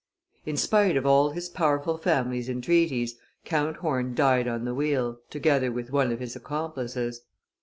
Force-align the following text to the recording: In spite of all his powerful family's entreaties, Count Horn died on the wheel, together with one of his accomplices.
In 0.47 0.57
spite 0.57 0.97
of 0.97 1.05
all 1.05 1.29
his 1.29 1.47
powerful 1.47 1.95
family's 1.95 2.49
entreaties, 2.49 3.19
Count 3.45 3.77
Horn 3.77 4.15
died 4.15 4.47
on 4.47 4.65
the 4.65 4.73
wheel, 4.73 5.19
together 5.29 5.71
with 5.71 5.91
one 5.91 6.11
of 6.11 6.19
his 6.19 6.35
accomplices. 6.35 7.21